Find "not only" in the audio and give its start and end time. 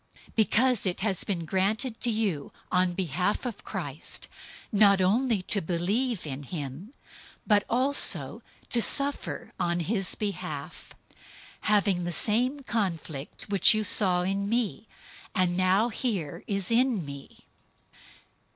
4.71-5.43